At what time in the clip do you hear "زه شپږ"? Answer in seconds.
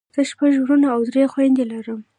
0.15-0.53